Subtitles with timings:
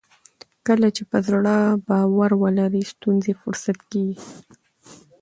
[0.67, 1.55] کله چې په زړه
[1.87, 4.19] باور ولرو ستونزې فرصت کیږي.